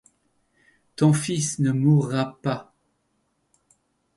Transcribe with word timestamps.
Ton 0.95 1.13
fils 1.13 1.59
ne 1.59 1.71
mourra 1.71 2.39
pas. 2.41 2.73